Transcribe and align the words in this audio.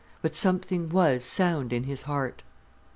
But 0.23 0.33
something 0.35 0.89
was 0.89 1.23
sound 1.23 1.71
in 1.71 1.83
his 1.83 2.01
heart. 2.01 2.41